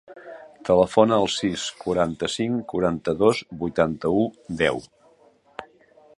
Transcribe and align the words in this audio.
Telefona 0.69 1.19
al 1.25 1.29
sis, 1.33 1.65
quaranta-cinc, 1.83 2.65
quaranta-dos, 2.73 3.45
vuitanta-u, 3.61 4.27
deu. 4.65 4.83